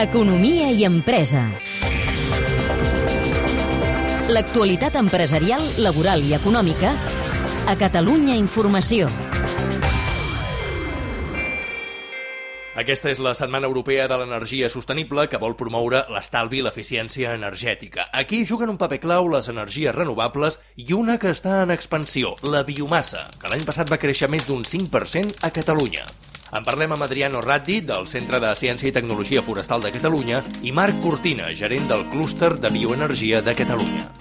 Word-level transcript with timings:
Economia 0.00 0.70
i 0.72 0.86
empresa. 0.88 1.42
L'actualitat 4.32 4.94
empresarial, 4.96 5.60
laboral 5.84 6.22
i 6.24 6.32
econòmica 6.38 6.94
a 7.68 7.74
Catalunya 7.76 8.38
Informació. 8.40 9.10
Aquesta 12.80 13.10
és 13.10 13.18
la 13.20 13.34
Setmana 13.36 13.68
Europea 13.68 14.06
de 14.08 14.16
l'Energia 14.22 14.70
Sostenible 14.72 15.26
que 15.28 15.40
vol 15.42 15.56
promoure 15.58 16.04
l'estalvi 16.14 16.62
i 16.62 16.64
l'eficiència 16.64 17.34
energètica. 17.36 18.08
Aquí 18.22 18.44
juguen 18.48 18.72
un 18.72 18.80
paper 18.80 19.02
clau 19.02 19.28
les 19.28 19.50
energies 19.52 19.92
renovables 19.94 20.56
i 20.80 20.94
una 20.96 21.18
que 21.20 21.34
està 21.34 21.60
en 21.66 21.74
expansió, 21.76 22.32
la 22.46 22.64
biomassa, 22.64 23.26
que 23.36 23.52
l'any 23.52 23.68
passat 23.68 23.92
va 23.92 24.00
créixer 24.00 24.30
més 24.32 24.48
d'un 24.48 24.64
5% 24.64 25.44
a 25.44 25.52
Catalunya. 25.60 26.08
En 26.50 26.64
parlem 26.66 26.90
amb 26.90 27.04
Adriano 27.06 27.40
Ratti, 27.44 27.76
del 27.86 28.08
Centre 28.10 28.40
de 28.42 28.50
Ciència 28.58 28.90
i 28.90 28.94
Tecnologia 28.96 29.42
Forestal 29.46 29.84
de 29.86 29.92
Catalunya, 29.94 30.42
i 30.66 30.74
Marc 30.74 30.98
Cortina, 31.04 31.52
gerent 31.54 31.86
del 31.92 32.08
Clúster 32.10 32.56
de 32.58 32.74
Bioenergia 32.74 33.38
de 33.46 33.54
Catalunya. 33.54 34.19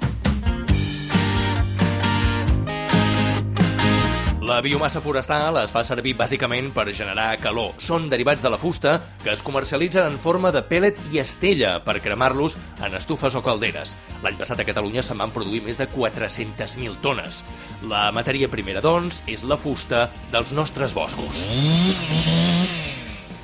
La 4.50 4.64
biomassa 4.66 4.98
forestal 4.98 5.60
es 5.62 5.70
fa 5.70 5.84
servir 5.86 6.16
bàsicament 6.18 6.72
per 6.74 6.88
generar 6.98 7.36
calor. 7.38 7.76
Són 7.86 8.08
derivats 8.10 8.42
de 8.42 8.50
la 8.50 8.58
fusta 8.58 8.96
que 9.22 9.30
es 9.30 9.44
comercialitzen 9.46 10.08
en 10.10 10.16
forma 10.18 10.50
de 10.50 10.64
pèl·let 10.66 10.98
i 11.14 11.20
estella 11.22 11.76
per 11.86 12.00
cremar-los 12.02 12.56
en 12.82 12.96
estufes 12.98 13.38
o 13.38 13.44
calderes. 13.46 13.92
L'any 14.24 14.40
passat 14.40 14.64
a 14.64 14.66
Catalunya 14.66 15.04
se'n 15.06 15.22
van 15.22 15.30
produir 15.36 15.62
més 15.68 15.78
de 15.78 15.86
400.000 15.94 16.98
tones. 17.04 17.44
La 17.92 18.08
matèria 18.16 18.50
primera, 18.50 18.82
doncs, 18.82 19.22
és 19.30 19.46
la 19.46 19.60
fusta 19.62 20.08
dels 20.34 20.56
nostres 20.58 20.98
boscos. 20.98 21.46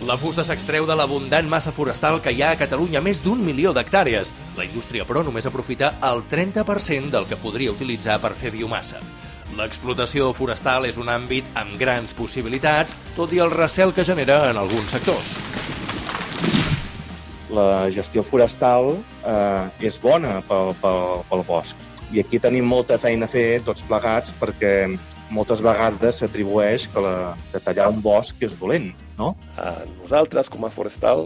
La 0.09 0.17
fusta 0.17 0.41
s'extreu 0.47 0.89
de 0.89 0.97
l'abundant 0.97 1.45
massa 1.53 1.75
forestal 1.75 2.17
que 2.25 2.33
hi 2.33 2.41
ha 2.41 2.55
a 2.55 2.59
Catalunya, 2.63 3.03
més 3.05 3.21
d'un 3.21 3.45
milió 3.45 3.77
d'hectàrees. 3.77 4.33
La 4.57 4.65
indústria, 4.65 5.05
però, 5.05 5.21
només 5.21 5.45
aprofita 5.45 5.99
el 6.09 6.25
30% 6.33 7.13
del 7.13 7.29
que 7.29 7.37
podria 7.45 7.77
utilitzar 7.77 8.17
per 8.25 8.33
fer 8.33 8.55
biomassa. 8.57 9.05
L'explotació 9.53 10.31
forestal 10.33 10.87
és 10.89 10.97
un 10.97 11.09
àmbit 11.11 11.47
amb 11.59 11.77
grans 11.79 12.15
possibilitats, 12.17 12.95
tot 13.15 13.33
i 13.35 13.39
el 13.43 13.53
recel 13.53 13.93
que 13.95 14.03
genera 14.07 14.49
en 14.49 14.57
alguns 14.57 14.95
sectors. 14.95 15.35
La 17.55 17.87
gestió 17.93 18.23
forestal 18.25 18.95
eh, 18.97 19.85
és 19.85 19.99
bona 20.01 20.39
pel, 20.49 20.73
pel, 20.81 21.21
pel 21.29 21.45
bosc. 21.47 21.85
I 22.13 22.21
aquí 22.21 22.39
tenim 22.41 22.65
molta 22.67 22.97
feina 23.01 23.29
a 23.29 23.31
fer 23.31 23.61
tots 23.65 23.85
plegats 23.85 24.33
perquè 24.41 24.73
moltes 25.33 25.61
vegades 25.65 26.19
s'atribueix 26.21 26.89
que, 26.91 27.01
la, 27.01 27.33
que 27.51 27.61
tallar 27.63 27.87
un 27.93 28.01
bosc 28.03 28.41
és 28.45 28.57
dolent, 28.59 28.91
no? 29.17 29.33
A 29.57 29.71
nosaltres, 30.01 30.51
com 30.53 30.67
a 30.67 30.73
forestal, 30.73 31.25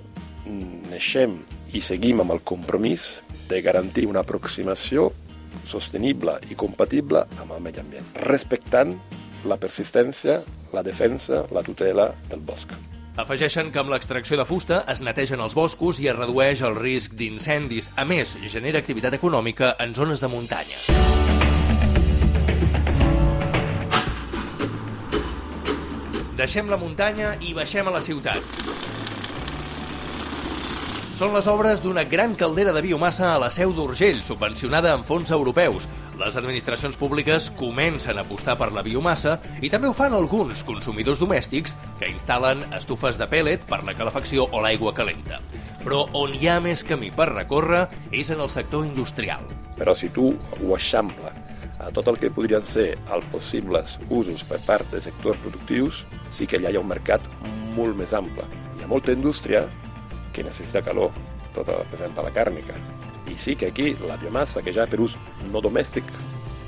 neixem 0.90 1.40
i 1.76 1.82
seguim 1.84 2.22
amb 2.24 2.34
el 2.36 2.44
compromís 2.48 3.20
de 3.50 3.62
garantir 3.66 4.08
una 4.10 4.24
aproximació 4.24 5.10
sostenible 5.68 6.38
i 6.50 6.58
compatible 6.60 7.26
amb 7.42 7.56
el 7.56 7.64
medi 7.64 7.82
ambient, 7.82 8.06
respectant 8.26 8.96
la 9.48 9.58
persistència, 9.58 10.42
la 10.74 10.84
defensa, 10.84 11.46
la 11.56 11.64
tutela 11.64 12.10
del 12.30 12.44
bosc. 12.46 12.74
Afegeixen 13.20 13.68
que 13.74 13.82
amb 13.82 13.92
l'extracció 13.92 14.38
de 14.40 14.46
fusta 14.48 14.84
es 14.92 15.02
netegen 15.04 15.42
els 15.44 15.56
boscos 15.58 16.00
i 16.00 16.08
es 16.08 16.16
redueix 16.16 16.62
el 16.64 16.78
risc 16.78 17.18
d'incendis. 17.20 17.90
A 18.00 18.06
més, 18.08 18.38
genera 18.48 18.80
activitat 18.80 19.18
econòmica 19.18 19.74
en 19.84 19.96
zones 19.98 20.24
de 20.24 20.32
muntanya. 20.32 20.80
Deixem 26.40 26.72
la 26.72 26.80
muntanya 26.80 27.34
i 27.44 27.52
baixem 27.52 27.90
a 27.90 27.92
la 27.92 28.00
ciutat. 28.00 29.09
Són 31.20 31.34
les 31.36 31.50
obres 31.52 31.82
d'una 31.84 32.06
gran 32.08 32.32
caldera 32.40 32.72
de 32.72 32.80
biomassa 32.80 33.34
a 33.34 33.40
la 33.44 33.50
seu 33.52 33.74
d'Urgell, 33.76 34.22
subvencionada 34.24 34.94
amb 34.96 35.04
fons 35.04 35.34
europeus. 35.36 35.84
Les 36.16 36.38
administracions 36.40 36.96
públiques 36.96 37.50
comencen 37.60 38.16
a 38.16 38.24
apostar 38.24 38.54
per 38.56 38.70
la 38.72 38.86
biomassa 38.86 39.34
i 39.60 39.68
també 39.68 39.90
ho 39.90 39.98
fan 39.98 40.16
alguns 40.16 40.62
consumidors 40.64 41.20
domèstics 41.20 41.76
que 42.00 42.08
instal·len 42.08 42.64
estufes 42.78 43.20
de 43.20 43.28
pèl·let 43.28 43.66
per 43.68 43.82
la 43.84 43.98
calefacció 44.00 44.46
o 44.48 44.62
l'aigua 44.64 44.94
calenta. 44.96 45.42
Però 45.84 46.06
on 46.16 46.38
hi 46.38 46.48
ha 46.48 46.56
més 46.64 46.86
camí 46.88 47.12
per 47.12 47.28
recórrer 47.34 47.82
és 48.16 48.32
en 48.32 48.40
el 48.40 48.54
sector 48.56 48.88
industrial. 48.88 49.44
Però 49.76 49.98
si 50.00 50.08
tu 50.16 50.32
ho 50.32 50.72
eixampla 50.78 51.34
a 51.84 51.92
tot 51.92 52.08
el 52.08 52.22
que 52.24 52.32
podrien 52.32 52.64
ser 52.64 52.94
els 53.12 53.28
possibles 53.36 53.98
usos 54.08 54.48
per 54.48 54.64
part 54.64 54.88
de 54.96 55.04
sectors 55.04 55.44
productius, 55.44 56.06
sí 56.32 56.48
que 56.48 56.64
allà 56.64 56.72
hi 56.72 56.80
ha 56.80 56.88
un 56.88 56.94
mercat 56.96 57.28
molt 57.76 58.00
més 58.00 58.16
ample. 58.16 58.48
Hi 58.80 58.88
ha 58.88 58.92
molta 58.96 59.12
indústria 59.12 59.68
que 60.34 60.46
necessita 60.46 60.84
calor, 60.86 61.12
tota, 61.56 61.82
exemple, 61.94 62.26
la 62.26 62.34
càrnica. 62.36 62.76
I 63.30 63.38
sí 63.38 63.56
que 63.56 63.70
aquí 63.70 63.94
la 64.08 64.18
biomassa, 64.18 64.64
que 64.66 64.74
ja 64.74 64.88
per 64.90 65.02
ús 65.04 65.16
no 65.54 65.62
domèstic, 65.62 66.08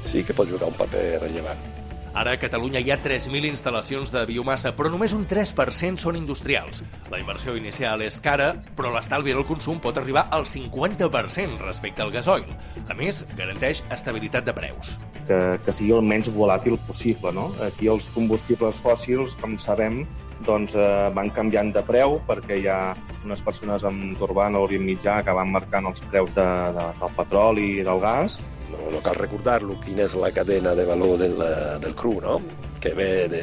sí 0.05 0.23
que 0.23 0.35
pot 0.38 0.49
jugar 0.49 0.69
un 0.69 0.77
paper 0.77 1.05
rellevant. 1.23 1.71
Ara 2.13 2.33
a 2.35 2.39
Catalunya 2.39 2.81
hi 2.83 2.91
ha 2.91 2.97
3.000 2.99 3.47
instal·lacions 3.47 4.09
de 4.11 4.25
biomassa, 4.27 4.73
però 4.75 4.89
només 4.91 5.13
un 5.16 5.23
3% 5.29 6.03
són 6.03 6.17
industrials. 6.19 6.81
La 7.11 7.22
inversió 7.22 7.55
inicial 7.55 8.03
és 8.03 8.19
cara, 8.23 8.49
però 8.75 8.91
l'estalvi 8.91 9.31
en 9.31 9.39
el 9.39 9.47
consum 9.47 9.79
pot 9.79 9.95
arribar 10.01 10.25
al 10.35 10.44
50% 10.44 11.61
respecte 11.63 12.03
al 12.03 12.11
gasoil. 12.11 12.51
A 12.89 12.97
més, 12.99 13.23
garanteix 13.38 13.83
estabilitat 13.95 14.44
de 14.47 14.55
preus. 14.57 14.97
Que, 15.29 15.39
que 15.63 15.75
sigui 15.75 15.95
el 15.95 16.03
menys 16.03 16.27
volàtil 16.35 16.75
possible. 16.89 17.31
No? 17.31 17.47
Aquí 17.63 17.88
els 17.88 18.09
combustibles 18.11 18.83
fòssils, 18.83 19.38
com 19.39 19.55
sabem, 19.55 20.01
doncs, 20.45 20.75
eh, 20.75 21.09
van 21.16 21.29
canviant 21.31 21.72
de 21.73 21.83
preu 21.85 22.17
perquè 22.28 22.57
hi 22.59 22.67
ha 22.69 22.79
unes 23.25 23.43
persones 23.45 23.85
amb 23.88 24.17
Turban 24.19 24.55
a 24.55 24.61
l'Orient 24.61 24.85
Mitjà 24.85 25.22
que 25.25 25.35
van 25.38 25.51
marcant 25.53 25.88
els 25.89 26.01
preus 26.11 26.33
de, 26.35 26.47
de, 26.75 26.88
del 26.99 27.16
petroli 27.17 27.67
i 27.79 27.85
del 27.88 28.01
gas. 28.01 28.41
No, 28.72 28.79
no 28.93 29.01
cal 29.03 29.17
recordar-lo 29.19 29.75
quina 29.83 30.05
és 30.07 30.16
la 30.16 30.31
cadena 30.35 30.73
de 30.78 30.85
valor 30.88 31.17
del, 31.19 31.38
del 31.83 31.95
cru, 32.01 32.17
no? 32.23 32.41
que 32.81 32.95
ve 32.97 33.28
de 33.29 33.41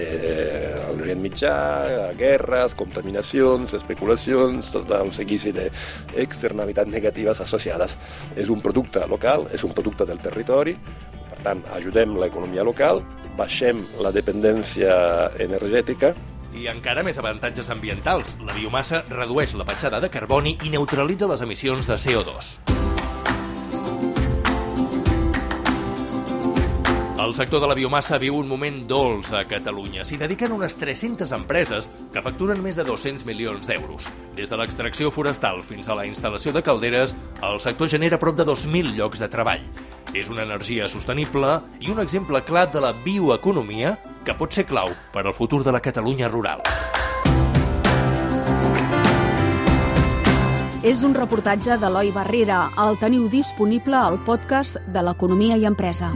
l'Orient 0.98 1.20
Mitjà, 1.22 1.52
guerres, 2.18 2.74
contaminacions, 2.74 3.72
especulacions, 3.78 4.72
tot 4.74 4.90
un 4.98 5.12
seguici 5.14 5.52
d'externalitats 5.54 6.90
negatives 6.90 7.40
associades. 7.44 7.94
És 8.34 8.50
un 8.50 8.60
producte 8.64 9.06
local, 9.06 9.46
és 9.54 9.62
un 9.62 9.76
producte 9.76 10.08
del 10.10 10.18
territori, 10.18 10.74
per 11.30 11.38
tant, 11.44 11.62
ajudem 11.78 12.18
l'economia 12.18 12.66
local, 12.66 13.04
baixem 13.38 13.84
la 14.02 14.10
dependència 14.10 14.98
energètica 15.38 16.16
i 16.58 16.66
encara 16.66 17.04
més 17.06 17.18
avantatges 17.20 17.68
ambientals. 17.70 18.34
La 18.42 18.56
biomassa 18.56 19.04
redueix 19.12 19.54
la 19.54 19.68
petjada 19.68 20.00
de 20.02 20.10
carboni 20.10 20.56
i 20.64 20.74
neutralitza 20.74 21.30
les 21.30 21.44
emissions 21.46 21.86
de 21.86 22.00
CO2. 22.00 22.77
El 27.28 27.34
sector 27.34 27.60
de 27.60 27.66
la 27.68 27.74
biomassa 27.76 28.16
viu 28.16 28.38
un 28.38 28.46
moment 28.48 28.78
dolç 28.88 29.34
a 29.36 29.42
Catalunya. 29.44 30.00
S'hi 30.08 30.16
dediquen 30.16 30.54
unes 30.54 30.78
300 30.80 31.28
empreses 31.36 31.90
que 32.08 32.22
facturen 32.24 32.62
més 32.64 32.78
de 32.78 32.86
200 32.88 33.26
milions 33.28 33.68
d'euros. 33.68 34.06
Des 34.32 34.48
de 34.48 34.56
l'extracció 34.56 35.10
forestal 35.12 35.60
fins 35.60 35.90
a 35.92 35.96
la 35.98 36.06
instal·lació 36.08 36.54
de 36.56 36.62
calderes, 36.64 37.12
el 37.44 37.60
sector 37.60 37.92
genera 37.92 38.16
prop 38.16 38.38
de 38.38 38.46
2.000 38.48 38.96
llocs 38.96 39.20
de 39.20 39.28
treball. 39.28 39.66
És 40.16 40.32
una 40.32 40.46
energia 40.48 40.88
sostenible 40.88 41.58
i 41.84 41.92
un 41.92 42.00
exemple 42.00 42.40
clar 42.48 42.70
de 42.72 42.80
la 42.80 42.94
bioeconomia 43.04 43.98
que 44.24 44.32
pot 44.32 44.56
ser 44.56 44.64
clau 44.64 44.88
per 45.12 45.26
al 45.26 45.36
futur 45.36 45.60
de 45.68 45.76
la 45.76 45.84
Catalunya 45.84 46.32
rural. 46.32 46.64
És 50.80 51.04
un 51.04 51.12
reportatge 51.12 51.76
d'Eloi 51.76 52.08
Barrera. 52.16 52.70
El 52.80 52.96
teniu 52.96 53.28
disponible 53.28 54.00
al 54.00 54.16
podcast 54.24 54.80
de 54.88 55.04
l'Economia 55.04 55.60
i 55.60 55.68
Empresa. 55.68 56.08